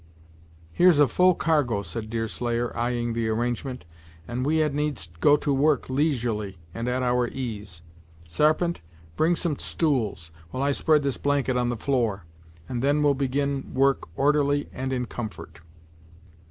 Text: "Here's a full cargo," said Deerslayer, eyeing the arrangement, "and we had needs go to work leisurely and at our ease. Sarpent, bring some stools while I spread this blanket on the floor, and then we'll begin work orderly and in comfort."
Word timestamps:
"Here's 0.71 0.97
a 0.97 1.07
full 1.07 1.35
cargo," 1.35 1.83
said 1.83 2.09
Deerslayer, 2.09 2.75
eyeing 2.75 3.13
the 3.13 3.27
arrangement, 3.27 3.85
"and 4.27 4.43
we 4.43 4.57
had 4.57 4.73
needs 4.73 5.11
go 5.19 5.37
to 5.37 5.53
work 5.53 5.91
leisurely 5.91 6.57
and 6.73 6.87
at 6.87 7.03
our 7.03 7.27
ease. 7.27 7.83
Sarpent, 8.27 8.81
bring 9.15 9.35
some 9.35 9.59
stools 9.59 10.31
while 10.49 10.63
I 10.63 10.71
spread 10.71 11.03
this 11.03 11.17
blanket 11.17 11.55
on 11.55 11.69
the 11.69 11.77
floor, 11.77 12.25
and 12.67 12.81
then 12.81 13.03
we'll 13.03 13.13
begin 13.13 13.75
work 13.75 14.09
orderly 14.17 14.67
and 14.73 14.91
in 14.91 15.05
comfort." 15.05 15.59